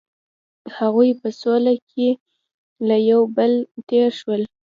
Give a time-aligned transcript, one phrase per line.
[0.77, 2.09] هغوی په سوله کې
[2.87, 3.51] له یو بل
[3.87, 4.41] تیر شول.